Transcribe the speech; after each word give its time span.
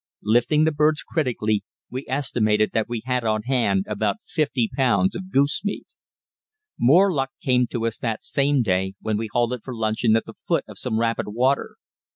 Lifting 0.23 0.63
the 0.63 0.71
birds 0.71 1.03
critically, 1.03 1.63
we 1.91 2.05
estimated 2.07 2.71
that 2.73 2.89
we 2.89 3.03
had 3.05 3.23
on 3.23 3.43
hand 3.43 3.85
about 3.87 4.15
fifty 4.27 4.67
pounds 4.67 5.15
of 5.15 5.29
goose 5.31 5.63
meat. 5.63 5.85
More 6.79 7.13
luck 7.13 7.29
came 7.43 7.67
to 7.67 7.85
us 7.85 7.99
that 7.99 8.23
same 8.23 8.63
day 8.63 8.95
when 8.99 9.15
we 9.17 9.27
halted 9.31 9.61
for 9.63 9.75
luncheon 9.75 10.15
at 10.15 10.25
the 10.25 10.33
foot 10.47 10.65
of 10.67 10.79
some 10.79 10.99
rapid 10.99 11.27
water. 11.27 11.75